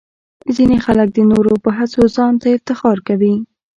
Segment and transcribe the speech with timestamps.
[0.55, 3.33] ځینې خلک د نورو په هڅو ځان ته افتخار کوي.